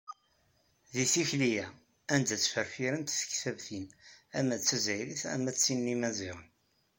[0.93, 1.67] Di tikli-a,
[2.13, 3.85] anda ttrefrifen-t tekbabtin
[4.37, 6.49] ama d azzayrit ama d tin n yimaziɣen.